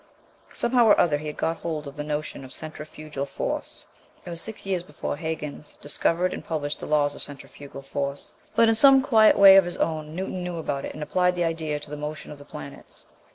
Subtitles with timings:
[0.51, 3.85] Somehow or other he had got hold of the notion of centrifugal force.
[4.25, 8.67] It was six years before Huyghens discovered and published the laws of centrifugal force, but
[8.67, 11.79] in some quiet way of his own Newton knew about it and applied the idea
[11.79, 13.05] to the motion of the planets.